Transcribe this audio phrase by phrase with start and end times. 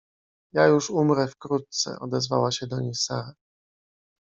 [0.53, 3.33] —Ja już umrę wkrótce…— odezwała się do niej Sara.